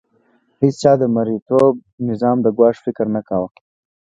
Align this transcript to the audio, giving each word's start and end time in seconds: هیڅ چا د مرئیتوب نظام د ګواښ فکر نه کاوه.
هیڅ 0.61 0.75
چا 0.81 0.91
د 1.01 1.03
مرئیتوب 1.15 1.73
نظام 2.09 2.37
د 2.41 2.47
ګواښ 2.57 2.75
فکر 2.85 3.05
نه 3.15 3.21
کاوه. 3.27 3.49